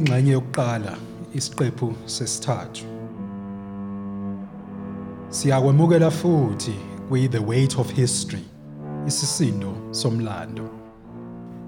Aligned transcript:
ingxenye 0.00 0.32
yokuqala 0.32 0.92
isiqephu 1.34 1.94
sesithathu. 2.06 2.84
Siyakwemukela 5.28 6.10
futhi 6.10 6.74
kwi 7.08 7.28
The 7.28 7.38
Weight 7.38 7.78
of 7.78 7.90
History 7.90 8.44
isisindo 9.06 9.72
somlando. 9.90 10.70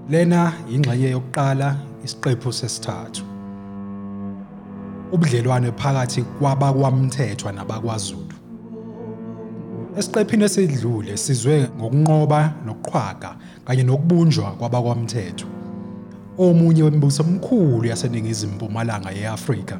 Lena 0.09 0.53
ingxenye 0.69 1.09
yokuqala 1.09 1.75
isiqephu 2.03 2.53
sesithathu. 2.53 3.23
Ubudlelwane 5.11 5.71
phakathi 5.71 6.21
kwabakwamthethwa 6.23 7.51
nabakwaZulu. 7.51 8.35
Esiqephini 9.97 10.43
esidlule 10.43 11.17
sizwe 11.17 11.69
ngokunqoba 11.77 12.53
nokuqhwaga 12.65 13.35
kanye 13.65 13.83
nokubunjwa 13.83 14.51
kwabakwamthetho. 14.51 15.52
Omunye 16.37 16.83
wemibuso 16.83 17.23
omkhulu 17.23 17.85
yaseningizimu 17.85 18.53
mpumalanga 18.53 19.11
yeAfrika 19.11 19.79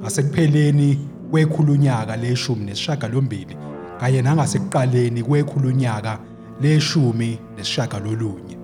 ngasekupheleni 0.00 0.98
kwekhulunyaka 1.30 2.16
leshumi 2.16 2.64
nesishiyagalombili 2.64 3.56
kanye 4.00 4.22
nangasekuqaleni 4.22 5.22
kwekhulunyaka 5.22 6.18
leshumi 6.60 7.38
nesishiyagalolunye 7.56 8.56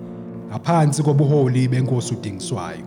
ngaphansi 0.48 1.02
kobuholi 1.02 1.68
benkosi 1.68 2.14
uDingiswayo. 2.14 2.84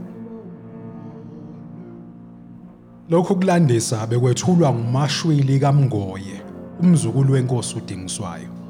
Lokhu 3.09 3.36
kulandisa 3.36 4.08
bekwethulwa 4.08 4.73
ngumashwili 4.73 5.59
kaMngoye, 5.59 6.41
umzukulu 6.80 7.33
wenkosi 7.33 7.77
uDingiswayo. 7.77 8.61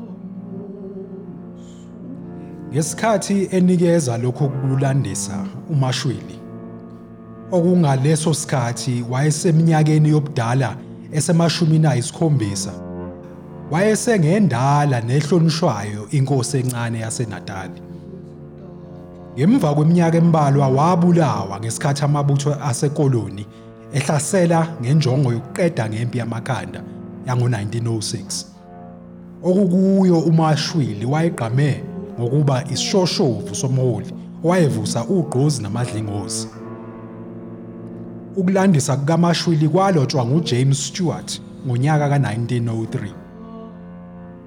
Ngesikhathi 2.73 3.49
enikeza 3.51 4.17
lokhu 4.17 4.49
kulandisa 4.49 5.45
uMashwili 5.69 6.39
okungaleso 7.51 8.33
sikhathi 8.33 9.05
wayeseminyakeni 9.09 10.09
yobudala 10.09 10.75
esemashumini 11.11 11.87
ayisikhombisa 11.87 12.71
wayesengendala 13.71 15.01
nehlonishwayo 15.01 16.07
inkosi 16.11 16.57
encane 16.57 16.99
yaseNatali. 16.99 17.81
Ngemva 19.35 19.73
kweminyaka 19.73 20.17
embalwa 20.17 20.67
wabulawa 20.67 21.59
ngesikhathi 21.59 22.05
amabutho 22.05 22.55
asekoloni 22.63 23.45
ehlasela 23.93 24.67
ngenjongo 24.81 25.33
yokuqeda 25.33 25.89
ngempi 25.89 26.17
yamakhanda 26.17 26.81
yango-1906 27.27 28.45
okukuyo 29.43 30.19
umashwili 30.19 31.05
wayegqame 31.05 31.90
ngokuba 32.21 32.63
isishoshovu 32.73 33.55
somholi 33.55 34.13
owayevusa 34.43 35.05
ugqozi 35.05 35.61
namadlingozi. 35.63 36.47
Ukulandisa 38.35 38.97
kukaMashwili 38.97 39.69
kwalotshwa 39.69 40.25
nguJames 40.25 40.87
Stewart 40.87 41.41
ngonyaka 41.67 42.09
ka-1903. 42.09 43.11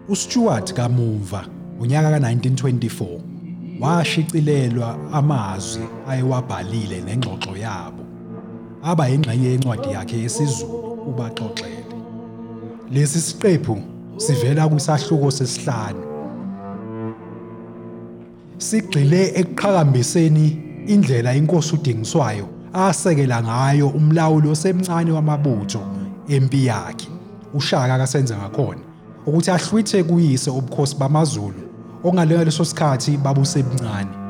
uStewart 0.08 0.72
kamuva 0.72 1.47
ngonyaka 1.77 2.11
ka-1924 2.11 3.20
washicilelwa 3.81 4.98
amazwi 5.12 5.84
ayewabhalile 6.09 7.00
nengxoxo 7.00 7.56
yabo 7.56 8.03
aba 8.82 9.09
yingxenye 9.09 9.48
yencwadi 9.48 9.88
yakhe 9.93 10.19
yesiZulu 10.19 10.78
ubaxoxele. 11.09 11.84
Lesi 12.91 13.21
siqephu 13.21 13.78
sivela 14.16 14.69
kwisahluko 14.69 15.31
sesihlanu 15.31 16.13
sigxile 18.59 19.32
ekuqhakambiseni 19.41 20.47
indlela 20.87 21.34
inkosi 21.34 21.75
uDingiswayo 21.75 22.48
asekela 22.72 23.42
ngayo 23.42 23.88
umlawuli 23.88 24.48
osemncane 24.48 25.12
wamabutho 25.12 25.81
empi 26.28 26.66
yakhe 26.66 27.09
uShaka 27.54 27.98
kasenze 27.98 28.37
ngakhona 28.37 28.81
ukuthi 29.26 29.50
ahlwithe 29.50 30.03
kuyise 30.03 30.50
ubukhosi 30.50 30.97
bamaZulu 30.97 31.62
ongaleso 32.04 32.65
sikhathi 32.65 33.16
babusemncane. 33.16 34.23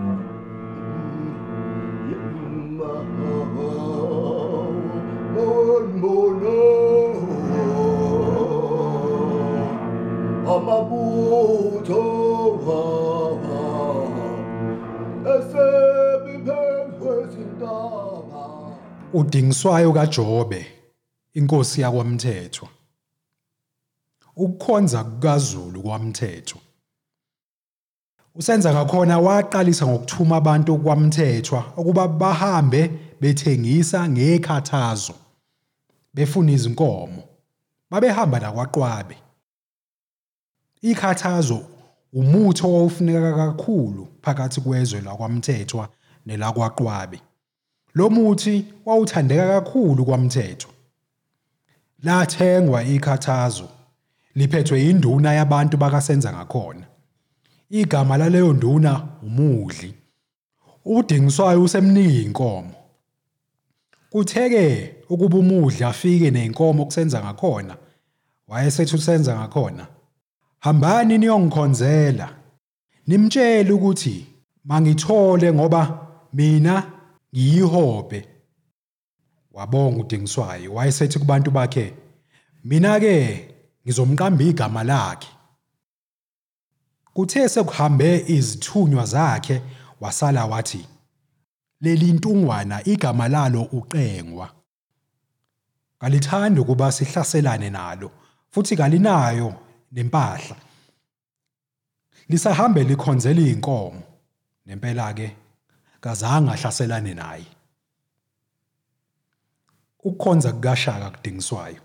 uDingiswayo 19.34 19.92
kaJobe 19.92 20.66
inkosi 21.34 21.80
yakwaMthethwa 21.80 22.68
ukukhonza 24.36 25.04
kukaZulu 25.04 25.82
kwaMthethwa 25.82 26.60
usenza 28.34 28.72
ngakhona 28.74 29.18
waqalisa 29.18 29.86
ngokuthuma 29.86 30.36
abantu 30.36 30.78
kwaMthethwa 30.78 31.72
ukuba 31.76 32.08
bahambe 32.08 32.90
bethengisa 33.20 34.08
ngekhathazo 34.08 35.14
befuna 36.14 36.52
izinkomo 36.52 37.22
babehamba 37.90 38.38
nakwaqwabe. 38.40 39.16
Ikhathazo 40.82 41.60
umuthi 42.12 42.66
owawufuneka 42.66 43.36
kakhulu 43.36 44.08
phakathi 44.22 44.60
kwezwe 44.60 45.00
lakwaMthethwa 45.00 45.88
nelakwaqwabe. 46.26 47.20
Lo 47.94 48.10
muthi 48.10 48.64
wawuthandeka 48.84 49.46
kakhulu 49.46 50.04
kwaMthetho. 50.04 50.68
Lathengwa 52.02 52.84
ikhathazo 52.84 53.68
liphethwe 54.34 54.90
induna 54.90 55.32
yabantu 55.32 55.76
bakasenza 55.76 56.32
ngakhona. 56.32 56.86
Igama 57.70 58.16
laleyo 58.16 58.52
nduna 58.52 59.08
umudli. 59.22 59.94
Udingiswayo 60.84 61.62
usemnika 61.62 62.22
inkomo. 62.22 62.74
Kutheke 64.10 64.94
ukuba 65.08 65.38
umudli 65.38 65.84
afike 65.84 66.30
nenkomo 66.30 66.84
kusenza 66.84 67.20
ngakhona. 67.24 67.76
Wayesethi 68.48 68.96
usenza 68.96 69.36
ngakhona. 69.36 69.86
Hambani 70.58 71.18
niyongikhonzela. 71.18 72.28
Nimtshele 73.06 73.72
ukuthi 73.72 74.26
mangithole 74.64 75.52
ngoba 75.52 76.08
mina 76.32 76.93
ngiyihobhe 77.34 78.28
wabonga 79.52 80.00
uDingiswayo 80.00 80.74
wayesethi 80.74 81.18
kubantu 81.18 81.50
bakhe 81.50 81.94
mina 82.64 83.00
ke 83.00 83.48
ngizomqamba 83.84 84.44
igama 84.44 84.84
lakhe. 84.84 85.28
Kuthe 87.14 87.48
sekuhambe 87.48 88.24
izithunywa 88.26 89.04
zakhe 89.04 89.62
wasala 90.00 90.46
wathi 90.46 90.86
leli 91.80 92.12
ntungwana 92.12 92.86
igama 92.88 93.28
lalo 93.28 93.62
uqengwa. 93.62 94.50
Kalithandi 95.98 96.60
ukuba 96.60 96.92
sihlaselane 96.92 97.70
nalo 97.70 98.10
futhi 98.50 98.76
kalinayo 98.76 99.54
nempahla. 99.92 100.56
Lisahambe 102.28 102.84
likhonzela 102.84 103.40
izinkomo 103.40 104.02
nempela 104.66 105.14
ke 105.14 105.36
kazange 106.04 106.50
ahlaselane 106.50 107.14
naye. 107.14 107.46
Ukukhonza 110.04 110.52
kukaShaka 110.52 111.10
kudingiswayo. 111.10 111.80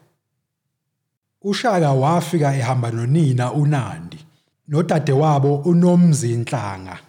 uShaka 1.41 1.91
wafika 1.93 2.55
ehamba 2.55 2.91
nonina 2.91 3.53
uNandi 3.53 4.25
nodadewabo 4.67 5.55
uNomzinhlanga. 5.55 6.99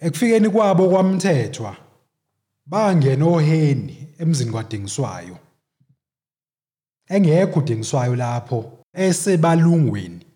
Ekufikeni 0.00 0.50
kwabo 0.50 0.88
kwamthethwa 0.88 1.76
bangena 2.66 3.24
oheni 3.26 3.96
emzini 4.18 4.50
kwadingiswayo 4.52 5.38
engekho 7.14 7.58
udingiswayo 7.60 8.16
lapho 8.16 8.58
esebalungweni 8.92 10.26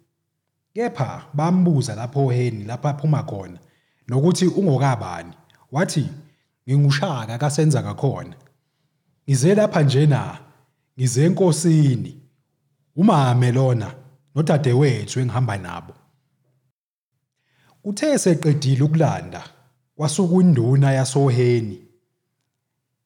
kepha 0.75 1.27
bambuza 1.35 1.95
lapho 1.95 2.27
oheni 2.27 2.65
lapha 2.65 2.91
aphuma 2.91 3.23
khona. 3.23 3.59
Nokuthi 4.09 4.47
ungokabani? 4.47 5.35
Wathi 5.73 6.09
ngingushaka 6.69 7.39
kasenza 7.39 7.83
ngakhona 7.83 8.37
ngize 9.29 9.55
lapha 9.55 9.83
njena 9.83 10.39
ngize 10.99 11.25
enkosini. 11.25 12.21
Umame 12.97 13.53
lona 13.53 13.95
nodadewethu 14.35 15.21
engihamba 15.21 15.57
nabo. 15.57 15.95
Kuthe 17.83 18.19
seqedile 18.19 18.83
ukulanda 18.85 19.43
kwasuka 19.97 20.35
induna 20.35 20.93
yasoheni 20.93 21.79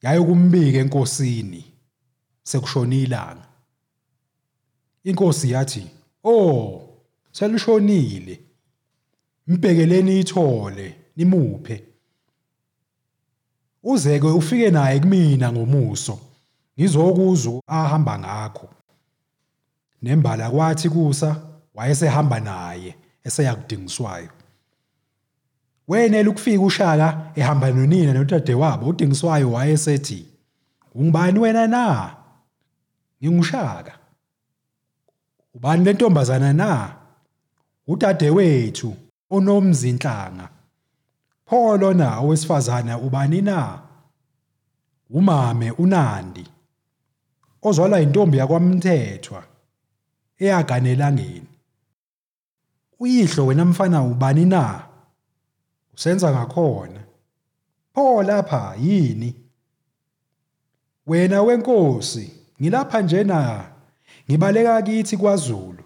yayokumbika 0.03 0.79
enkosini 0.79 1.65
sekushona 2.43 2.95
ilanga. 2.95 3.47
Inkosi 5.05 5.51
yathi 5.51 5.87
oh 6.25 6.89
selishonile. 7.33 8.46
Mbhekeleni 9.47 10.21
ithole 10.21 10.97
nimuphe. 11.17 11.85
Uzeke 13.83 14.27
ufike 14.27 14.71
naye 14.71 15.01
kumina 15.01 15.53
ngomuso 15.53 16.19
ngizokuzwa 16.79 17.63
ahamba 17.67 18.19
ngakho. 18.19 18.69
Nembala 20.03 20.51
kwathi 20.51 20.89
kusa 20.89 21.43
wayesehamba 21.75 22.41
naye 22.41 22.95
eseya 23.25 23.55
kudingiswayo 23.55 24.29
wenela 25.89 26.31
ukufika 26.31 26.63
ushaka 26.65 27.31
ehamba 27.35 27.71
nonina 27.71 28.13
nodadewabo 28.13 28.87
udingiswayo 28.89 29.53
wayesethi 29.53 30.27
ungubani 30.95 31.39
wena 31.39 31.67
na? 31.67 32.17
Ngingushaka. 33.23 33.99
Ubani 35.55 35.85
lentombazana 35.85 36.53
na? 36.53 36.97
Udadewethu. 37.87 38.97
Onomzinhlanga 39.31 40.49
pho 41.47 41.77
lona 41.77 42.19
owesifazana 42.21 42.99
ubani 42.99 43.43
na? 43.43 43.83
Umame 45.11 45.71
unandi. 45.71 46.47
Ozwala 47.63 48.01
intombi 48.01 48.39
yakwamthethwa. 48.39 49.45
Eyaganelangeni. 50.39 51.47
Uyihlo 52.99 53.47
wena 53.47 53.65
mfana 53.65 54.03
ubani 54.03 54.45
na? 54.45 54.87
Usenza 55.95 56.33
ngakhona. 56.33 57.01
Pho 57.95 58.23
lapha 58.23 58.75
yini? 58.81 59.35
Wena 61.07 61.43
wenkosi 61.43 62.33
ngilapha 62.61 63.03
njena 63.03 63.71
ngibaleka 64.31 64.83
kithi 64.83 65.17
kwaZulu. 65.17 65.85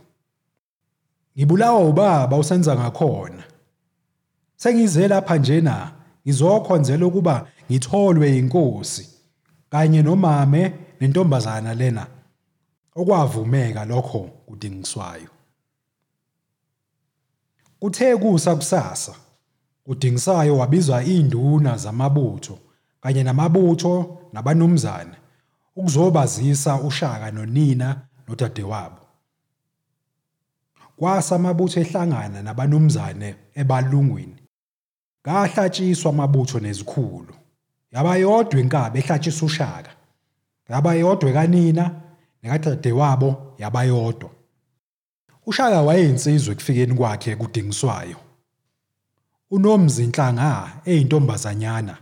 Ngibulawa 1.40 1.81
ubaba 1.81 2.37
usenza 2.37 2.76
ngakhona. 2.76 3.42
Sengize 4.56 5.08
lapha 5.08 5.37
njena 5.37 5.92
ngizokhonzela 6.26 7.06
ukuba 7.06 7.46
ngitholwe 7.70 8.38
inkosi 8.38 9.08
kanye 9.70 10.02
nomame 10.02 10.75
nentombazana 11.00 11.75
lena. 11.75 12.06
Okwavumeka 12.94 13.84
lokho 13.84 14.19
kudingiswayo. 14.46 15.28
Kuthe 17.81 18.16
kusa 18.16 18.56
kusasa 18.56 19.14
udingisayo 19.87 20.58
wabizwa 20.58 21.04
induna 21.04 21.76
zamabutho 21.76 22.58
kanye 23.00 23.22
namabutho 23.22 24.19
nabanumzane 24.32 25.16
ukuzobazisa 25.76 26.75
ushaka 26.81 27.31
nonina 27.31 27.96
nodadewabo. 28.28 29.00
Kwasa 31.00 31.37
amabutho 31.37 31.81
ehlangana 31.81 32.43
nabanumzane 32.43 33.37
ebalungwini. 33.55 34.37
Kahlatshiswa 35.23 36.11
amabutho 36.11 36.61
nezikhulu. 36.61 37.35
Yaba 37.93 38.17
yodwa 38.17 38.61
inkabi 38.61 38.99
ehlatshisa 38.99 39.47
ushaka. 39.47 39.91
Yaba 40.69 40.94
yodwa 40.94 41.32
kanina 41.32 41.85
nekadadewabo 42.43 43.55
yaba 43.58 43.82
yodwa. 43.85 44.31
Ushaka 45.47 45.82
wayeyinsizwe 45.82 46.52
ekufikeni 46.52 46.94
kwakhe 46.94 47.37
kudingiswayo 47.37 48.17
unomzinhlanga 49.50 50.73
eyintombazanyana. 50.85 51.97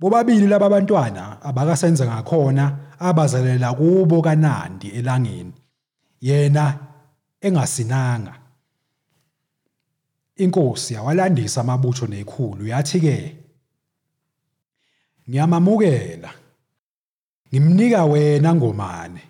Bobabili 0.00 0.46
laba 0.46 0.68
bantwana 0.68 1.42
abakasenza 1.42 2.06
ngakhona 2.06 2.78
abazalela 2.98 3.72
kubo 3.74 4.22
kaNandi 4.22 4.88
elangeni. 4.88 5.52
Yena 6.20 6.89
engasinanga. 7.40 8.34
Inkosi 10.36 10.94
yawalandisa 10.94 11.60
amabutho 11.60 12.06
nekhulu 12.06 12.66
yathi 12.66 13.00
ke 13.00 13.36
ngiyamamukela 15.28 16.30
ngimnika 17.48 18.04
wena 18.04 18.54
ngomane 18.54 19.22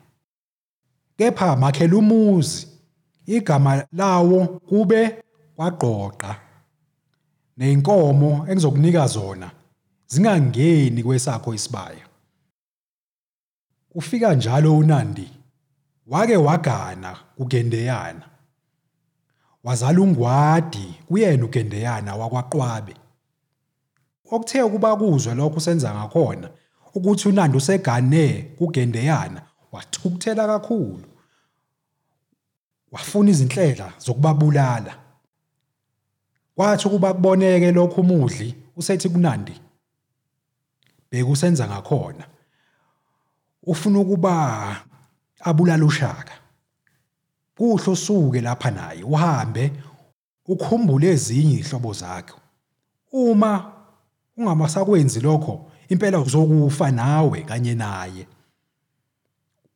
kepha 1.17 1.57
makhela 1.57 1.97
umuzi 1.97 2.67
igama 3.27 3.87
lawo 3.93 4.47
kube 4.47 5.23
kwaqoqa 5.57 6.37
neinkomo 7.57 8.47
engizokunika 8.49 9.07
zona 9.07 9.51
zingangeni 10.07 11.03
kwesakho 11.03 11.55
isibaya. 11.55 12.07
Ufika 13.95 14.35
njalo 14.35 14.77
uNandi. 14.79 15.40
Wake 16.11 16.37
wagana 16.37 17.17
kuGendeyana. 17.37 18.23
Wazala 19.65 20.01
ungwadi 20.01 20.95
kuyena 21.09 21.45
uGendeyana 21.45 22.17
wakwaQwabe. 22.17 22.95
Okuthe 24.31 24.63
ukuba 24.63 24.97
kuzwe 24.97 25.35
lokho 25.35 25.57
usenza 25.57 25.95
ngakhona 25.95 26.51
ukuthi 26.95 27.29
uNandi 27.29 27.57
usegane 27.57 28.43
kuGendeyana 28.59 29.43
wathukuthela 29.73 30.47
kakhulu. 30.47 31.05
Wafuna 32.93 33.31
izinhlela 33.31 33.93
zokubabulala. 33.99 34.97
Kwathi 36.55 36.89
ukuba 36.89 37.15
kuboneke 37.15 37.73
lokho 37.73 38.01
umudli 38.01 38.55
usethi 38.77 39.09
kuNandi 39.09 39.61
bekusenza 41.11 41.69
ngakhona. 41.69 42.25
Ufuna 43.63 43.99
ukuba 43.99 44.90
abulala 45.41 45.85
ushaka 45.85 46.33
kuhle 47.57 47.93
usuke 47.93 48.41
lapha 48.41 48.71
naye 48.71 49.03
uhambe 49.03 49.73
ukhumbule 50.47 51.09
ezinye 51.11 51.59
izihlobo 51.59 51.93
zakhe. 51.93 52.35
Uma 53.13 53.73
ungamasakwenzi 54.37 55.21
lokho 55.21 55.71
impela 55.89 56.21
uzokufa 56.21 56.91
nawe 56.91 57.43
kanye 57.43 57.75
naye. 57.75 58.27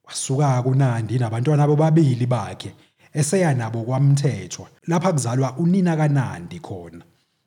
Wasuka 0.04 0.62
kunandi 0.62 1.18
nabantwana 1.18 1.66
bobabili 1.66 2.26
bakhe 2.26 2.74
eseya 3.12 3.54
nabo 3.54 3.82
kwamthethwa. 3.82 4.68
Lapha 4.86 5.12
kuzalwa 5.12 5.56
unina 5.56 5.96
kaNandi 5.96 6.60
khona 6.60 7.04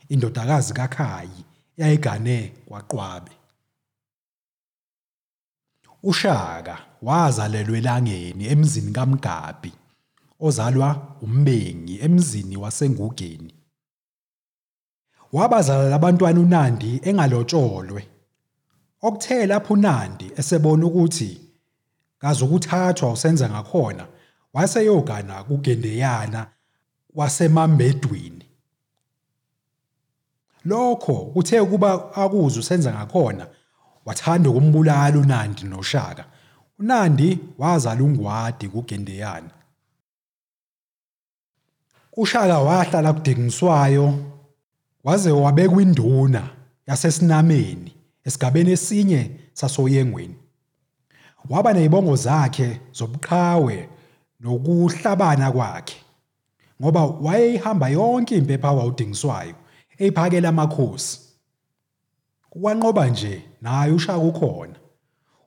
indodakazi 0.10 0.74
kaKhayi 0.74 1.46
yayigane 1.78 2.54
kwaqwabe 2.68 3.32
uShaka 6.08 6.78
wazalelwa 7.02 7.78
elangeni 7.78 8.48
emzini 8.48 8.92
kaMgabi 8.92 9.74
ozalwa 10.40 10.90
umbengi 11.22 12.00
emzini 12.02 12.58
wasengugeni. 12.58 13.54
Wabazala 15.34 15.90
labantwana 15.90 16.40
uNandi 16.40 17.00
engalotsholwe. 17.04 18.08
Okuthe 19.02 19.46
lapho 19.46 19.74
uNandi 19.74 20.32
esebona 20.38 20.86
ukuthi 20.86 21.42
kazokuthathwa 22.20 23.12
usenza 23.12 23.50
ngakhona 23.50 24.08
waseyogana 24.54 25.44
kuGendeyana 25.44 26.48
wasemambedwini 27.16 28.46
lokho 30.66 31.14
kuthe 31.14 31.66
kuba 31.66 32.16
akuzwe 32.16 32.60
usenza 32.60 32.94
ngakhona 32.94 33.48
wathanda 34.08 34.50
ukumbulala 34.50 35.18
uNandi 35.20 35.64
noShaka. 35.64 36.26
uNandi 36.80 37.40
wazala 37.58 38.04
ungwadi 38.04 38.68
kuGendeyana 38.70 39.50
uShaka 42.18 42.60
wahlala 42.60 43.14
kudingiswayo 43.14 44.14
waze 45.04 45.32
wabekwa 45.32 45.82
induna 45.82 46.50
yasesinameni 46.88 47.92
esigabeni 48.26 48.72
esinye 48.72 49.32
sasoyengweni. 49.54 50.36
waba 51.50 51.74
nezibongo 51.74 52.16
zakhe 52.16 52.80
zobuqhawe 52.98 53.90
nokuhlabana 54.40 55.52
kwakhe 55.52 55.98
ngoba 56.82 57.06
wayeyihamba 57.06 57.88
yonke 57.90 58.36
impepha 58.38 58.72
wawudingiswayo 58.72 59.56
eyiphakela 60.00 60.50
amakhosi. 60.50 61.27
Kwanqoba 62.62 63.08
nje 63.08 63.42
naye 63.62 63.92
ushaka 63.92 64.18
ukhona. 64.20 64.76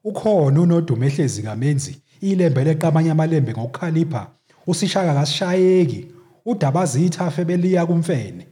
Ukhona 0.04 0.60
unodumo 0.60 1.04
ehlezi 1.04 1.42
kamenzi 1.42 2.02
ilembe 2.20 2.64
leqamanye 2.64 3.10
amalembe 3.10 3.52
ngokukhalipha 3.52 4.26
usishaka 4.66 5.14
kasishayeki 5.14 6.06
udabaza 6.46 6.98
ithafe 6.98 7.44
beliya 7.44 7.86
kumfene. 7.86 8.46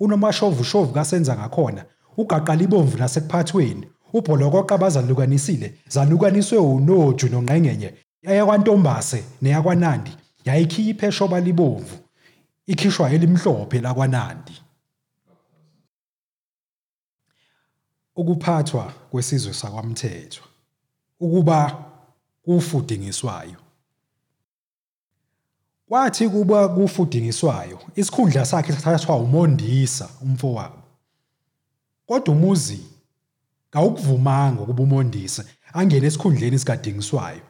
Unomashovu 0.00 0.64
shovu 0.64 0.92
kasenza 0.92 1.36
ngakhona 1.36 1.84
ugaqa 2.16 2.56
libomvu 2.56 2.98
nasekuphathweni 2.98 3.86
ubholokoqa 4.12 4.78
bazalukanisile 4.78 5.74
zalukaniswe 5.88 6.58
unoju 6.58 7.28
nongqengenye 7.28 7.94
eyakwantombase 8.22 9.24
neyakwanandi 9.42 10.10
yayikhipha 10.44 11.06
eshoba 11.06 11.40
libomvu 11.40 11.96
ikhishwa 12.66 13.10
elimhlophe 13.10 13.80
lakwanandi. 13.80 14.52
Ukuphathwa 18.18 18.92
kwesizwe 19.10 19.54
sakwamthethwa 19.54 20.46
ukuba 21.20 21.84
kufudingiswayo. 22.42 23.56
Kwathi 25.88 26.28
kuba 26.28 26.68
kufudingiswayo 26.68 27.78
isikhundla 27.96 28.46
sakhe 28.46 28.72
sathathwa 28.72 29.16
umondisa 29.16 30.08
umfowabo. 30.22 30.82
Kodwa 32.06 32.34
umuzi 32.34 32.80
kawukuvumanga 33.70 34.62
ukuba 34.62 34.82
umondisi 34.82 35.42
angene 35.72 36.06
esikhundleni 36.06 36.58
sikadingiswayo 36.58 37.42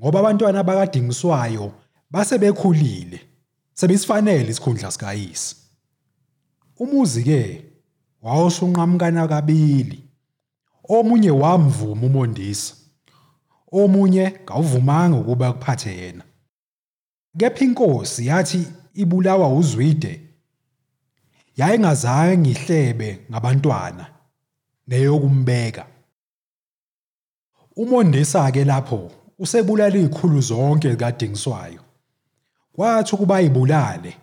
ngoba 0.00 0.18
abantwana 0.20 0.64
bakadingiswayo 0.64 1.72
base 2.10 2.38
bekhulile 2.38 3.20
sebesifanele 3.74 4.50
isikhundla 4.50 4.90
sikayise. 4.90 5.56
Umuzi 6.78 7.22
ke 7.24 7.71
wawusunqamkana 8.22 9.28
kabili. 9.28 10.02
Omunye 10.88 11.30
wamvuma 11.30 12.06
umondisi 12.06 12.74
omunye 13.72 14.30
kawuvumanga 14.30 15.16
ukuba 15.16 15.52
kuphathe 15.52 15.96
yena. 15.96 16.24
Kepha 17.38 17.64
inkosi 17.64 18.26
yathi 18.26 18.66
ibulawa 18.94 19.48
uzwide 19.48 20.20
yayingazange 21.56 22.50
ihlebe 22.50 23.26
ngabantwana 23.30 24.06
neyokumbeka. 24.88 25.86
Umondisa 27.76 28.52
ke 28.52 28.64
lapho 28.64 29.10
usebulala 29.38 29.96
izikhulu 29.96 30.40
zonke 30.40 30.96
kadingiswayo 30.96 31.80
kwathi 32.72 33.14
ukuba 33.14 33.36
ayibulale 33.36 34.16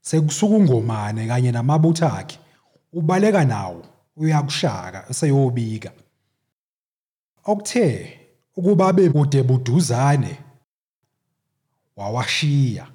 sekusuka 0.00 0.54
ungomane 0.54 1.26
kanye 1.26 1.52
namabutho 1.52 2.06
akhe. 2.06 2.38
Ubaleka 2.92 3.44
nawo 3.44 3.82
uyakushaka 4.16 5.04
eseyobika 5.10 5.90
okuthe 7.44 8.18
ukuba 8.56 8.92
bekude 8.92 9.42
buduzane 9.42 10.38
wawashiya. 11.96 12.86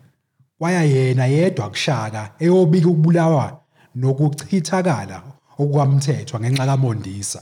Kwaya 0.60 0.84
yena 0.84 1.26
yedwa 1.26 1.70
kushaka 1.70 2.32
eyobika 2.40 2.88
ukubulawa 2.90 3.62
nokuchithakala 3.96 5.24
okukamthethwa 5.60 6.40
ngenxa 6.40 6.66
kamondisa. 6.66 7.42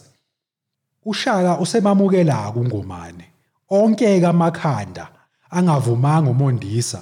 Ushaka 1.06 1.60
usemamukela 1.60 2.52
kungomane 2.52 3.26
onke 3.70 4.22
kamakhanda 4.22 5.08
angavumanga 5.50 6.30
umondisa 6.32 7.02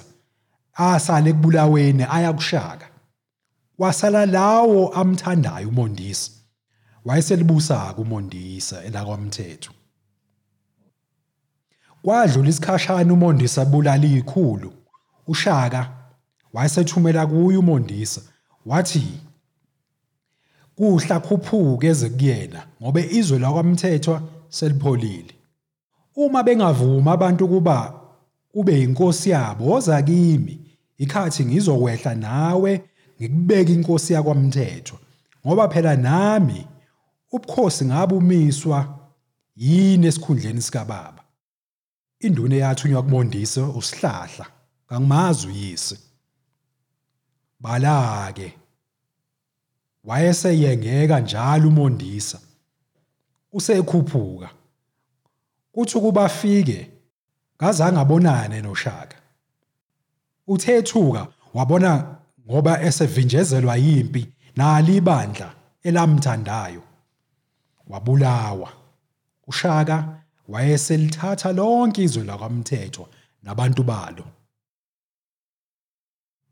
asale 0.74 1.32
kubulaweni 1.32 2.06
ayakushaka 2.10 2.87
wasala 3.78 4.26
lawo 4.26 4.88
amthandayo 4.88 5.68
umondisa 5.68 6.30
wayeselibusa 7.04 7.92
kumondisa 7.94 8.84
elakwamthetho. 8.84 9.72
Kwadlula 12.02 12.48
isikhashana 12.48 13.12
umondisa 13.12 13.64
bulala 13.64 14.04
izikhulu 14.04 14.72
ushaka 15.26 15.90
wayesethumela 16.52 17.26
kuye 17.26 17.58
umondisa 17.58 18.20
wathi 18.66 19.20
kuhla 20.76 21.20
khuphuke 21.20 21.86
eze 21.86 22.08
kuyena 22.10 22.66
ngoba 22.82 23.00
izwe 23.00 23.38
lakwamthethwa 23.38 24.22
selipholile. 24.48 25.34
Uma 26.16 26.42
bengavuma 26.42 27.12
abantu 27.12 27.48
kuba 27.48 28.00
ube 28.54 28.82
inkosi 28.82 29.30
yabo 29.30 29.64
woza 29.64 30.02
kimi. 30.02 30.60
Ikhathi 30.98 31.44
ngizokwehla 31.44 32.14
nawe 32.14 32.84
ngikubeka 33.20 33.72
inkosi 33.72 34.12
yakwamthethwa 34.12 34.98
ngoba 35.46 35.68
phela 35.68 35.96
nami 35.96 36.66
ubukhosi 37.32 37.84
ngabe 37.84 38.14
umiswa 38.14 38.98
yini 39.56 40.06
esikhundleni 40.06 40.62
sikababa? 40.62 41.24
Induna 42.20 42.54
eyathunywa 42.56 43.02
kumondisa 43.02 43.62
usihlahla 43.62 44.46
kangimazi 44.88 45.46
uyise 45.46 45.98
balake 47.60 48.54
wayeseyengeka 50.04 51.20
njalo 51.20 51.68
umondisa 51.68 52.38
usekhuphuka. 53.52 54.50
Kuthi 55.72 55.98
ukuba 55.98 56.24
afike 56.24 56.90
ngazange 57.56 57.98
abonane 58.00 58.60
noshaka. 58.60 59.16
Uthethuka 60.46 61.26
wabona 61.54 62.17
ngoba 62.50 62.82
esevinjezelwa 62.82 63.76
yimpi 63.76 64.32
nali 64.56 64.96
ibandla 64.96 65.54
elamthandayo. 65.82 66.82
Wabulawa. 67.88 68.72
Ushaka 69.46 70.22
wayeselithatha 70.48 71.52
lonke 71.52 72.02
izwe 72.02 72.24
lakwamthethwa 72.24 73.08
nabantu 73.42 73.82
balo. 73.82 74.24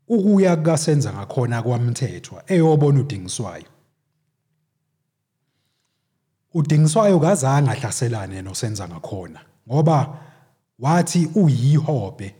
Ukuya 0.07 0.55
kukasenza 0.55 1.13
ngakhona 1.13 1.63
kwamthethwa 1.63 2.43
eyobona 2.47 2.99
udingiswayo. 2.99 3.69
Udingiswayo 6.53 7.19
kazange 7.19 7.71
ahlaselane 7.71 8.41
nosenza 8.41 8.87
ngakhona 8.87 9.39
ngoba 9.69 10.19
wathi 10.79 11.25
uyihobe. 11.35 12.35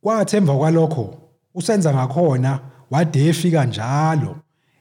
Kwathi 0.00 0.36
emva 0.36 0.56
kwalokho 0.56 1.21
usenza 1.54 1.94
ngakhona 1.94 2.60
wade 2.90 3.28
efika 3.28 3.64
njalo. 3.64 4.36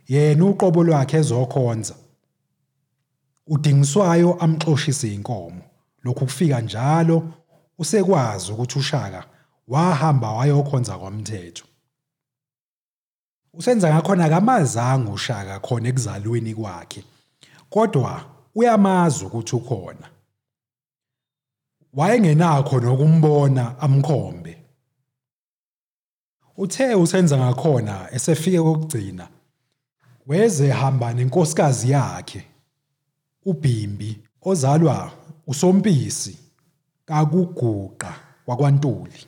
Yena 0.08 0.46
uqobo 0.46 0.84
lwakhe 0.84 1.18
ezokhonza. 1.18 1.96
Udingiswayo 3.48 4.34
amxoshise 4.34 5.14
inkomo. 5.14 5.62
Lokhu 6.04 6.26
kufika 6.26 6.62
njalo 6.62 7.34
usekwazi 7.80 8.52
ukuthi 8.52 8.80
ushaka 8.80 9.24
wahamba 9.68 10.32
wayokhonza 10.32 10.98
kwamthetho. 10.98 11.66
Usenza 13.54 13.94
ngakhona 13.94 14.30
kamazanga 14.30 15.12
ushaka 15.12 15.60
khona 15.60 15.90
ekuzalweni 15.90 16.56
kwakhe 16.56 17.04
kodwa 17.70 18.26
uyamazi 18.56 19.26
ukuthi 19.26 19.56
ukhona. 19.56 20.08
Wayengenakho 21.94 22.80
nokumbona 22.80 23.80
amkhombe. 23.80 24.61
Uthe 26.62 26.96
usenza 26.96 27.38
ngakhona 27.38 28.08
esefike 28.12 28.62
kokugcina. 28.62 29.28
Weze 30.28 30.70
hamba 30.72 31.14
nenkosikazi 31.14 31.92
yakhe 31.92 32.46
uBhimbi 33.46 34.20
ozalwa 34.42 35.12
usompisi 35.48 36.38
kakuguqa 37.06 38.14
kwakwantuli 38.46 39.26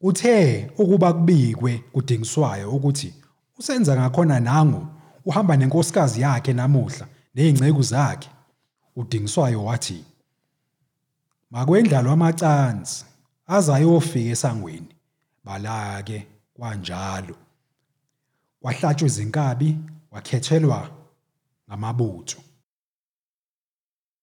uthe 0.00 0.70
ukuba 0.78 1.12
kubikwe 1.12 1.78
kudingiswayo 1.92 2.70
ukuthi 2.70 3.14
usenza 3.58 3.96
ngakhona 3.96 4.40
nangu 4.40 4.86
uhamba 5.24 5.56
nenkosikazi 5.56 6.20
yakhe 6.20 6.52
namuhla 6.52 7.06
nezingceku 7.34 7.82
zakhe. 7.82 8.28
Udingiswayo 8.96 9.64
wathi 9.64 10.04
makwendlalwa 11.50 12.12
amacansi 12.12 13.04
azayofika 13.46 14.30
esangweni. 14.30 14.91
Balake 15.44 16.26
kanjalo 16.56 17.36
kwahlatshwa 18.60 19.06
izinkabi 19.06 19.78
wakhethelwa 20.10 20.90
ngamabutho 21.68 22.40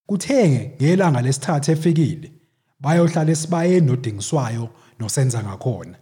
kuthe 0.06 0.76
ngelanga 0.76 1.22
lesithathu 1.22 1.72
efikile 1.72 2.32
bayohlala 2.80 3.32
esibayeni 3.32 3.88
nodingiswayo 3.88 4.70
nosenza 5.00 5.44
ngakhona. 5.44 5.98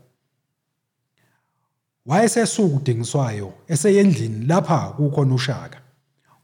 Wayesesuka 2.06 2.76
udingiswayo 2.76 3.54
eseyendlini 3.68 4.46
lapha 4.46 4.80
kukhona 4.98 5.34
ushaka. 5.34 5.82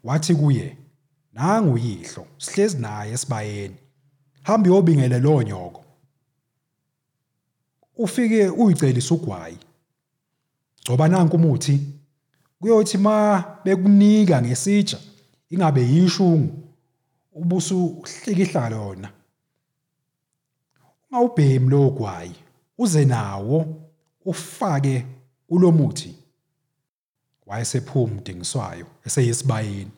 Wathi 0.04 0.36
kuye 0.36 0.78
nangu 1.34 1.78
yihlo 1.78 2.28
sihlezi 2.38 2.78
naye 2.78 3.12
esibayeni. 3.14 3.76
Hamba 4.44 4.70
uyobingele 4.70 5.20
lo 5.20 5.44
nyoko. 5.44 5.83
Ufike 7.98 8.50
uyicelisa 8.50 9.14
ugwayi 9.16 9.58
gcoba 10.84 11.08
nanku 11.08 11.36
umuthi 11.36 11.80
kuyothi 12.60 12.98
ma 12.98 13.44
bekunika 13.64 14.42
ngesitsha 14.42 15.00
ingabe 15.50 15.82
yishungu 15.82 16.64
ubusu 17.34 18.04
hlikihla 18.24 18.70
lona. 18.70 19.10
Ungawubhemi 21.12 21.70
lo 21.70 21.90
gwayi 21.90 22.36
uze 22.78 23.06
nawo 23.06 23.66
ufake 24.26 25.06
kulomuthi 25.48 26.16
wayesephuma 27.46 28.18
udingiswayo 28.18 28.86
eseyisibayeni 29.06 29.92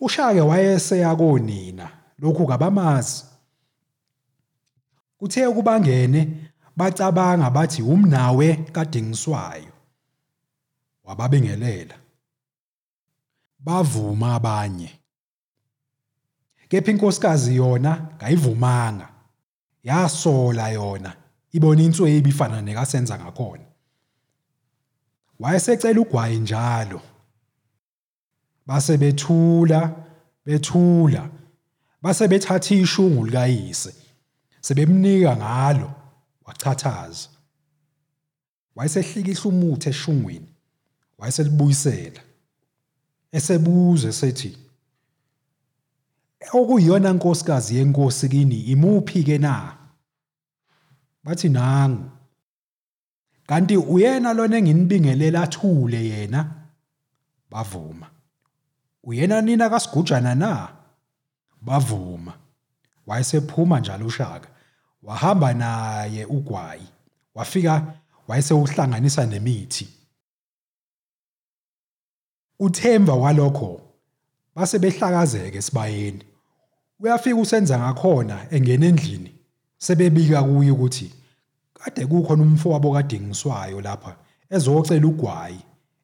ushake 0.00 0.40
wayeseya 0.40 1.16
konina 1.16 1.90
lokhu 2.18 2.46
kabamazi. 2.46 3.24
Kuthe 5.22 5.50
kubangene 5.50 6.50
bacabanga 6.76 7.50
bathi 7.50 7.82
umnawe 7.82 8.56
kadingiswayo. 8.72 9.72
Wababingelela 11.04 11.94
bavuma 13.58 14.34
abanye. 14.34 14.90
Kepha 16.68 16.90
inkosikazi 16.90 17.56
yona 17.56 17.92
kayivumanga. 18.18 19.08
Yasola 19.82 20.68
yona 20.68 21.16
ibona 21.52 21.82
inswebi 21.82 22.30
ifana 22.30 22.62
nekasenza 22.62 23.18
ngakhona. 23.18 23.64
Wayesecela 25.40 26.00
ugwayi 26.00 26.38
njalo. 26.38 27.00
Base 28.66 28.96
bethula 28.96 29.94
bethula 30.46 31.28
base 32.02 32.28
bethatha 32.28 32.74
ishungu 32.74 33.26
likayise. 33.26 34.01
Sebemnika 34.62 35.36
ngalo 35.36 35.92
wachathaza. 36.44 37.28
Wayesehlikihla 38.76 39.44
umuthi 39.44 39.88
eshungwini 39.88 40.50
wayeselibuyisela 41.18 42.20
esebuza 43.32 44.08
esethi 44.08 44.50
okuyiyona 46.58 47.12
nkosikazi 47.12 47.76
yenkosi 47.76 48.28
kini 48.28 48.58
imuphi 48.72 49.24
ke 49.24 49.38
na? 49.38 49.76
Bathi 51.24 51.48
nangu. 51.48 52.10
Kanti 53.46 53.76
uyena 53.76 54.32
lona 54.32 54.56
enginibingelela 54.56 55.42
athule 55.42 56.00
yena? 56.10 56.40
Bavuma. 57.50 58.06
Uyena 59.04 59.40
nina 59.40 59.70
kasigujana 59.70 60.34
na? 60.34 60.68
Bavuma. 61.60 62.32
Wayesephuma 63.12 63.80
njalo 63.80 64.06
ushaka 64.06 64.48
wahamba 65.02 65.54
naye 65.54 66.24
ugwayi 66.24 66.86
wafika 67.34 67.94
wayesewuhlanganisa 68.28 69.26
nemithi. 69.26 69.88
Uthemba 72.58 73.14
walokho 73.14 73.80
base 74.54 74.78
behlakazeke 74.78 75.58
esibayeni. 75.58 76.24
Uyafika 77.00 77.36
usenza 77.36 77.78
ngakhona 77.78 78.46
engena 78.50 78.86
endlini 78.86 79.34
sebebika 79.78 80.42
kuye 80.42 80.70
ukuthi 80.70 81.14
kade 81.74 82.06
kukhona 82.06 82.42
umfowabo 82.42 82.92
kadingiswayo 82.92 83.80
lapha 83.80 84.16
ezocela 84.50 85.06
ugwayi 85.06 85.60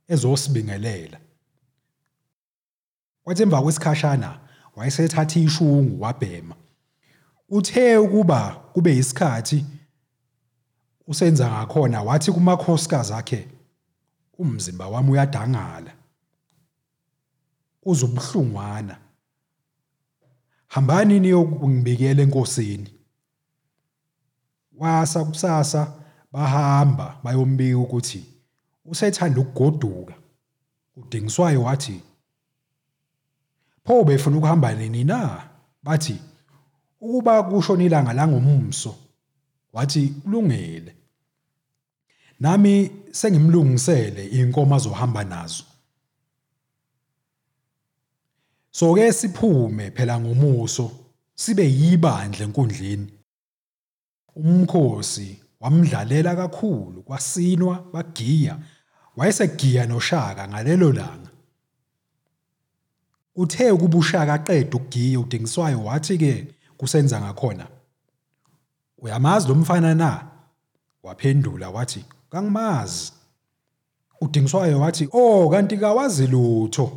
ezosibingelela. 0.08 1.18
Kwathi 3.24 3.42
emva 3.42 3.62
kwesikhashana 3.62 4.38
wayesethatha 4.76 5.40
ishungu 5.40 6.02
wabhema. 6.02 6.54
Uthe 7.48 7.96
ukuba 7.96 8.50
kube 8.72 8.96
isikhathi 8.96 9.64
usenza 11.06 11.50
ngakhona 11.50 12.02
wathi 12.02 12.32
kumakhosikazi 12.32 13.12
akhe 13.12 13.48
umzimba 14.38 14.88
wami 14.88 15.10
uyadangala 15.10 15.92
uzubuhlungwana 17.82 18.98
hambani 20.68 21.20
niyokungibikela 21.20 22.22
enkosini. 22.22 22.94
Wasa 24.76 25.24
kusasa 25.24 25.92
bahamba 26.32 27.20
bayombika 27.22 27.78
ukuthi 27.78 28.24
usethanda 28.84 29.40
ukugoduka. 29.40 30.14
Udingiswayo 30.96 31.62
wathi 31.62 32.02
pho 33.84 34.04
befuna 34.04 34.36
ukuhamba 34.36 34.74
nini 34.74 35.04
na? 35.04 35.48
Bathi 35.82 36.20
ukuba 37.00 37.42
kusho 37.42 37.76
ilanga 37.76 38.12
langomumso 38.12 38.94
wathi 39.72 40.08
kulungile 40.08 40.94
nami 42.40 42.90
sengimlungisele 43.10 44.26
inkomo 44.26 44.74
azohamba 44.74 45.24
nazo. 45.24 45.64
So 48.70 48.94
ke 48.94 49.12
siphume 49.12 49.90
phela 49.90 50.20
ngomuso 50.20 50.90
sibe 51.34 51.64
yibandla 51.64 52.44
enkundleni. 52.44 53.12
Umkhosi 54.36 55.38
wamdlalela 55.60 56.36
kakhulu 56.36 57.02
kwasinwa 57.02 57.84
bagiya 57.92 58.58
wayesegiya 59.16 59.86
noshaka 59.86 60.48
ngalelo 60.48 60.92
langa. 60.92 61.30
Uthe 63.36 63.70
ukubushaka 63.70 64.34
aqeda 64.34 64.76
ukugiya 64.76 65.20
udingiswayo 65.20 65.84
wathi 65.84 66.18
ke 66.18 66.54
kusenza 66.78 67.20
ngakhona? 67.20 67.66
Uyamazi 68.98 69.48
lo 69.48 69.54
mfana 69.54 69.94
na? 69.94 70.26
Waphendula 71.02 71.70
wathi 71.70 72.04
kangimazi. 72.30 73.12
Udingiswayo 74.20 74.80
wathi 74.80 75.08
oh 75.12 75.48
kanti 75.50 75.76
kawazi 75.78 76.26
lutho. 76.26 76.90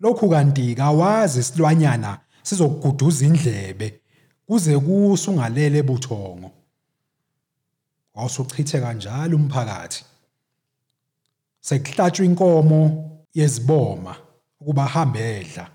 Lokhu 0.00 0.28
kanti 0.30 0.74
kawazi 0.74 1.40
isilwanyana 1.40 2.18
sizokuguduza 2.42 3.26
indlebe 3.26 4.00
kuze 4.46 4.78
kusungalele 4.78 5.78
ebuthongo 5.78 6.50
wawusuchitheka 8.14 8.92
njalo 8.92 9.36
umphakathi. 9.36 10.04
Sekuhlatshwa 11.60 12.26
inkomo 12.26 12.80
yeziboma 13.34 14.16
ukuba 14.60 14.84
ahambe 14.84 15.20
edla. 15.40 15.70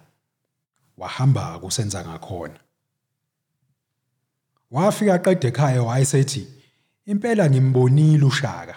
Wahamba 0.98 1.60
kusenza 1.60 2.06
ngakhona. 2.06 2.60
Wafika 4.72 5.14
aqeda 5.14 5.48
ekhaya 5.48 5.84
wayesethi 5.84 6.48
impela 7.06 7.50
ngimbonile 7.50 8.26
ushaka 8.26 8.76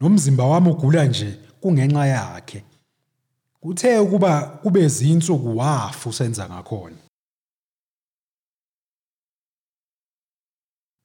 nomzimba 0.00 0.44
wami 0.44 0.70
ugula 0.70 1.04
nje 1.04 1.38
kungenxa 1.60 2.06
yakhe. 2.06 2.64
Kuthe 3.60 3.98
ukuba 3.98 4.42
kube 4.42 4.88
zinsuku 4.88 5.56
wafa 5.56 6.10
usenza 6.10 6.48
ngakhona. 6.48 6.96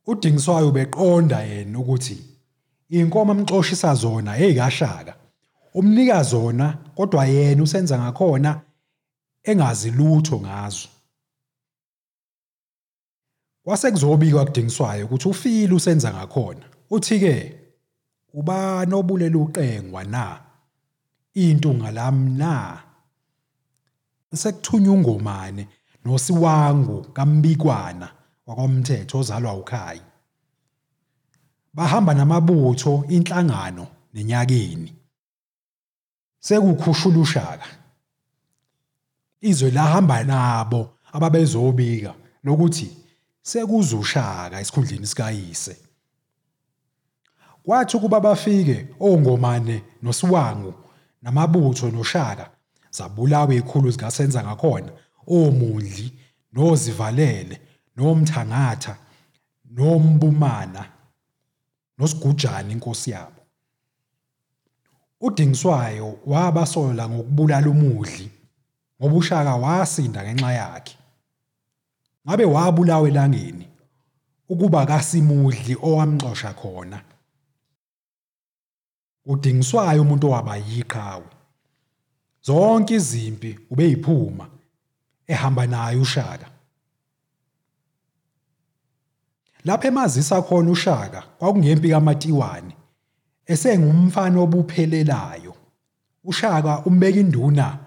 Udingiswayo 0.08 0.72
beqonda 0.72 1.40
yena 1.44 1.80
ukuthi 1.80 2.18
inkomo 2.90 3.32
amxoshisa 3.32 3.96
zona 3.96 4.38
ezikashaka 4.38 5.14
umnika 5.74 6.24
zona 6.24 6.78
kodwa 6.96 7.26
yena 7.26 7.64
usenza 7.64 8.00
ngakhona 8.00 8.62
engazi 9.44 9.92
lutho 9.92 10.40
ngazo. 10.40 10.90
Kwase 13.64 13.92
kuzobikwa 13.92 14.46
kudingiswayo 14.46 15.06
ukuthi 15.06 15.30
ufile 15.30 15.74
usenza 15.74 16.14
ngakhona. 16.14 16.66
Uthi 16.90 17.20
ke 17.20 17.56
ubani 18.34 18.94
obulela 18.94 19.38
uqengwa 19.38 20.04
na? 20.04 20.40
Into 21.34 21.74
ngalami 21.74 22.30
na? 22.38 22.82
Sekuthunywa 24.34 24.94
ungomane 24.94 25.68
nosiwangu 26.06 27.02
kambikwana 27.14 28.10
wakwamthetho 28.46 29.20
ozalwa 29.20 29.54
uKhayi 29.54 30.02
bahamba 31.74 32.14
namabutho 32.14 33.06
inhlangano 33.10 33.88
nenyakeni. 34.14 34.94
Sekukhushula 36.40 37.20
ushaka 37.20 37.68
izwe 39.42 39.72
lahamba 39.72 40.24
nabo 40.24 40.90
ababezobika 41.14 42.14
lokuthi 42.44 42.98
sekuzushaka 43.42 44.60
esikhundleni 44.62 45.08
sikayise. 45.08 45.78
Kwathi 47.64 47.98
ukuba 47.98 48.20
bafike 48.20 48.88
ongomane 49.00 49.84
nosiwangu 50.02 50.74
namabutho 51.22 51.92
noshaka 51.92 52.50
zabulawa 52.92 53.54
ikhulu 53.56 53.92
zikasenza 53.92 54.44
ngakhona 54.44 54.92
omundli 55.28 56.12
nozivalele 56.54 57.62
nomthangatha 57.96 58.98
nombumana 59.72 60.86
nosigujana 61.98 62.72
inkosi 62.72 63.12
yabo. 63.12 63.42
Udingiswayo 65.22 66.20
wabasola 66.26 67.10
ngokubulala 67.10 67.70
umudli 67.70 68.32
ngoba 69.02 69.16
ushaka 69.16 69.56
wasinda 69.56 70.24
ngenxa 70.24 70.52
yakhe. 70.52 70.99
Ngabe 72.28 72.46
wabulawa 72.46 73.08
elangeni? 73.08 73.68
Ukuba 74.50 74.86
kasimudli 74.86 75.78
owamxosha 75.82 76.54
khona. 76.54 77.02
Udingiswayo 79.26 80.02
umuntu 80.02 80.28
owaba 80.28 80.56
yiqhawe. 80.58 81.30
Zonke 82.42 82.94
izimpi 82.96 83.60
ubeyiphuma 83.70 84.50
ehamba 85.28 85.68
nayo 85.68 86.02
ushaka. 86.02 86.48
Lapho 89.66 89.88
emazisa 89.88 90.42
khona 90.42 90.72
ushaka 90.72 91.22
kwakungempi 91.38 91.90
kaMatiwane 91.90 92.74
esengumfana 93.46 94.40
obuphelelayo. 94.40 95.54
Ushaka 96.24 96.86
umbeka 96.86 97.20
induna 97.20 97.78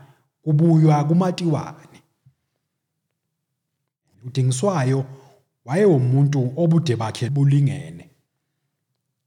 kubuywa 0.45 1.05
kuMatiwane 1.05 1.92
udingiswayo 4.27 5.05
wayewumuntu 5.65 6.53
obude 6.57 6.97
bakhe 6.97 7.31
bulingene 7.31 8.11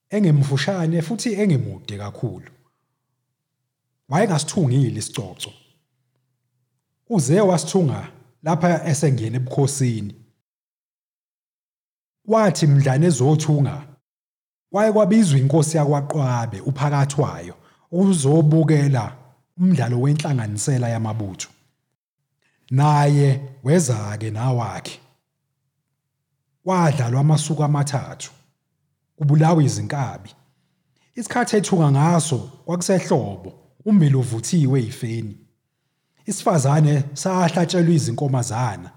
engemfushane 0.09 1.01
futhi 1.01 1.33
engemude 1.33 1.97
kakhulu. 1.97 2.51
Wayengasithungile 4.09 4.99
isicoco. 4.99 5.51
Uze 7.09 7.41
wasithunga 7.41 8.11
lapha 8.43 8.85
esengena 8.85 9.37
ebukhosini. 9.37 10.15
Wathi 12.25 12.67
mdlane 12.67 13.07
ezothunga 13.07 13.87
kwaye 14.71 14.91
kwabizwa 14.91 15.39
inkosi 15.39 15.77
yakwaqwabe 15.77 16.59
uphakathi 16.61 17.21
wayo 17.21 17.55
ukuzobukela 17.91 19.17
umdlalo 19.57 20.01
wenhlanganisela 20.01 20.89
yamabutho. 20.89 21.49
Naye 22.71 23.41
weza-ke 23.63 24.31
nawakhe 24.31 24.99
kwadlalwa 26.63 27.21
amasuku 27.21 27.63
amathathu 27.63 28.31
kubulawa 29.17 29.63
izinkabi. 29.63 30.29
Isikhathi 31.15 31.55
ethuka 31.57 31.91
ngaso 31.91 32.37
kwakusehlobo 32.65 33.53
umbili 33.85 34.15
uvuthiwe 34.15 34.81
ifeni 34.81 35.37
isifazane 36.25 37.03
sahlatshelwa 37.13 37.93
izinkomazana. 37.93 38.91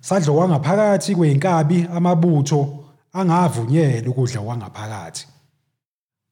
Sadla 0.00 0.32
wangaphakathi 0.32 1.14
kweinkabi 1.14 1.88
amabutho 1.94 2.84
angavunyelwa 3.12 4.10
ukudla 4.10 4.40
wangaphakathi 4.40 5.26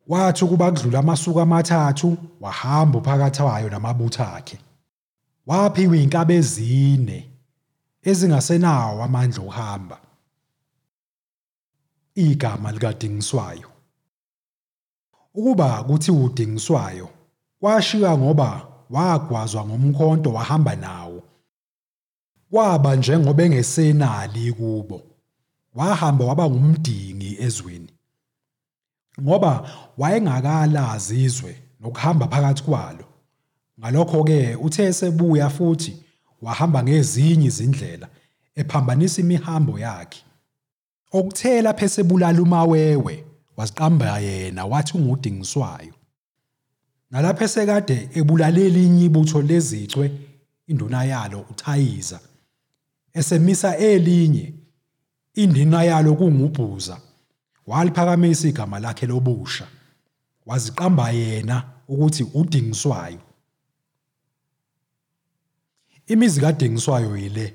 wathi 0.09 0.45
ukuba 0.45 0.73
kudlula 0.73 0.99
amasuku 0.99 1.41
amathathu 1.41 2.17
wahamba 2.41 3.01
phakathi 3.01 3.43
wayo 3.43 3.69
namabutho 3.71 4.23
akhe. 4.25 4.59
Waphiwa 5.47 5.97
inkabi 5.97 6.35
ezine 6.35 7.19
ezingasenawo 8.03 9.03
amandla 9.03 9.41
okuhamba. 9.43 9.99
Igama 12.15 12.73
likadingiswayo. 12.73 13.71
Ukuba 15.35 15.85
kuthi 15.85 16.11
udingiswayo 16.11 17.09
kwashiya 17.61 18.19
ngoba 18.19 18.67
wagwazwa 18.91 19.67
ngomkhonto 19.67 20.33
wahamba 20.33 20.77
nawo. 20.77 21.23
Kwaba 22.51 22.97
njengoba 22.97 23.43
engesenali 23.43 24.53
kubo 24.53 25.03
wahamba 25.75 26.25
waba 26.25 26.51
ngumdingi 26.51 27.37
ezweni. 27.43 27.93
Ngoba 29.21 29.71
wayengakalazi 29.99 31.25
izwe 31.25 31.63
nokuhamba 31.81 32.29
phakathi 32.29 32.63
kwalo. 32.63 33.12
Ngalokho-ke 33.83 34.57
uthe 34.57 34.83
esebuya 34.83 35.51
futhi 35.51 35.97
wahamba 36.43 36.83
ngezinye 36.83 37.47
izindlela 37.47 38.09
ephambanisa 38.55 39.21
imihambo 39.21 39.79
yakhe. 39.79 40.23
Okuthela 41.13 41.63
lapho 41.63 41.85
esebulala 41.85 42.43
umawewe 42.43 43.25
waziqamba 43.57 44.19
yena 44.19 44.65
wathi 44.67 44.99
ungudingiswayo. 44.99 45.95
Nalapho 47.11 47.45
esekade 47.45 48.09
ebulale 48.15 48.67
elinye 48.67 49.05
ibutho 49.05 49.43
lezichwe 49.43 50.11
induna 50.67 51.05
yalo 51.05 51.41
uthayiza 51.51 52.21
esemisa 53.15 53.77
elinye 53.77 54.55
indina 55.35 55.83
yalo 55.83 56.15
kungubhuza. 56.15 57.01
Waliphakamisa 57.67 58.49
igama 58.49 58.81
lakhe 58.81 59.07
lobusha 59.07 59.67
waziqamba 60.47 61.11
yena 61.11 61.63
ukuthi 61.89 62.27
udingiswayo. 62.35 63.21
Imizi 66.07 66.41
kadingiswayo 66.41 67.17
yile. 67.17 67.55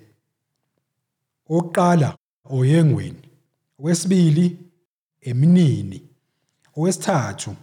Oqala 1.50 2.18
oyengweni. 2.46 3.22
Owesibili 3.80 4.58
eminini. 5.22 6.04
Owesithathu 6.76 7.56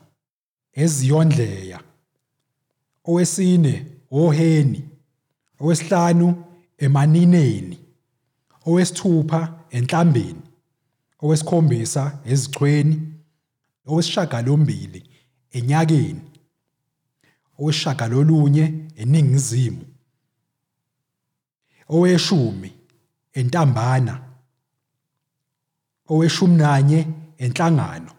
eziyondleya. 0.72 1.80
Owesine 3.04 3.86
oheni. 4.10 4.88
Owesihlanu 5.60 6.44
emanineni. 6.78 7.78
Owesithupha 8.66 9.64
enhlambeni. 9.70 10.42
Owesikhombisa 11.20 12.18
ezichweni. 12.24 13.12
Owesishagalombili 13.86 15.02
enyakeni. 15.50 16.20
Owesishagalolunye 17.58 18.88
eningizimu. 18.96 19.84
Oweshumi 21.88 22.72
entambana 23.32 24.20
oweshumi 26.08 26.56
nanye 26.56 27.06
enhlangano 27.38 28.12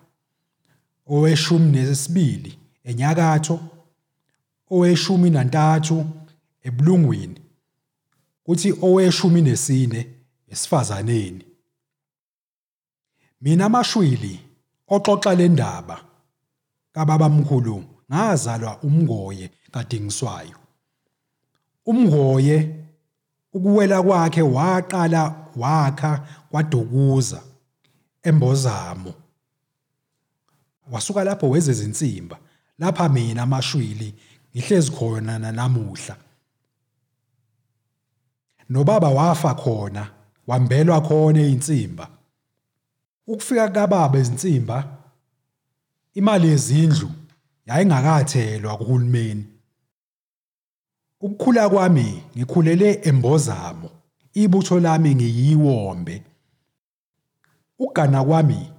oweshumi 1.07 1.71
nesibili 1.71 2.59
enyakatho 2.83 3.59
oweshumi 4.71 5.29
nantathu 5.29 6.05
ebulungwini 6.61 7.41
kuthi 8.43 8.73
oweshumi 8.81 9.41
nesine 9.41 10.15
esifazaneni. 10.47 11.45
Mina 13.41 13.69
mashwili 13.69 14.39
oxoxa 14.87 15.35
le 15.35 15.47
ndaba 15.47 16.05
kababamkhulu 16.91 17.83
ngazalwa 18.11 18.79
umngoye 18.81 19.51
kadingiswayo. 19.71 20.57
Umngoye 21.85 22.84
ukuwela 23.55 24.03
kwakhe 24.03 24.41
waqala 24.41 25.35
wakha 25.55 26.11
kwadukuza 26.51 27.41
embozamo. 28.23 29.13
Wasuka 30.91 31.23
lapho 31.23 31.49
weze 31.49 31.71
izinsimba 31.71 32.37
lapha 32.79 33.09
mina 33.09 33.41
amashwili 33.41 34.13
ngihlezi 34.51 34.91
khona 34.91 35.39
nanamuhla 35.39 36.15
nobaba 38.69 39.09
wafa 39.09 39.53
khona 39.55 40.11
wambelwa 40.47 41.01
khona 41.01 41.39
einsimba 41.39 42.07
ukufika 43.27 43.69
kababa 43.69 44.19
izinsimba 44.19 44.97
imali 46.13 46.47
yezindlu 46.47 47.11
yayingakathelwa 47.65 48.77
kuhulumeni. 48.77 49.54
Ukukhula 51.25 51.69
kwami 51.69 52.23
ngikhulele 52.37 52.99
embozamo 53.03 53.89
ibutho 54.33 54.79
lami 54.79 55.15
ngiyiwombe. 55.15 56.23
Ukugana 57.79 58.23
kwami 58.23 58.71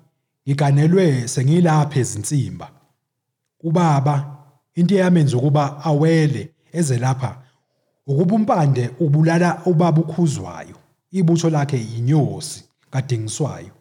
ngiganelwe 0.48 1.28
sengilapha 1.28 2.00
ezinsimba. 2.00 2.70
Ubaba 3.61 4.37
into 4.74 4.94
eyamenza 4.94 5.37
ukuba 5.37 5.85
awele 5.85 6.50
eze 6.72 6.98
lapha 6.98 7.42
ukuba 8.06 8.35
umpande 8.35 8.90
ubulala 9.00 9.62
ubaba 9.66 10.00
ukhuzwayo 10.00 10.76
ibutho 11.11 11.50
lakhe 11.50 11.78
inyosi 11.98 12.64
kadingiswayo 12.90 13.74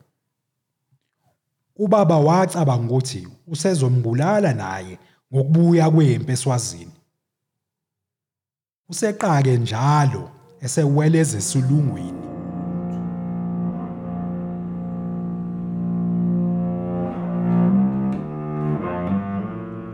ubaba 1.77 2.17
wacabanga 2.17 2.93
ukuthi 2.93 3.27
usezombulala 3.47 4.53
naye 4.53 4.97
ngokubuya 5.33 5.91
kwempi 5.91 6.31
eswazini 6.31 6.94
useqake 8.89 9.57
njalo 9.57 10.29
esewele 10.61 11.19
ezesulungwini 11.19 12.25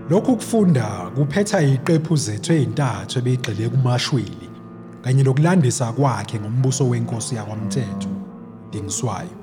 Lokhu 0.09 0.35
kufunda 0.35 1.11
kuphetha 1.15 1.61
iqephu 1.61 2.15
zethu 2.15 2.53
ezintathu 2.53 3.19
ebeyigxile 3.19 3.69
kumashwili 3.69 4.49
kanye 5.01 5.23
nokulandisa 5.23 5.91
kwakhe 5.93 6.39
ngombuso 6.39 6.89
wenkosi 6.89 7.35
yakwaMthetho 7.35 8.09
Dingiswayo. 8.71 9.37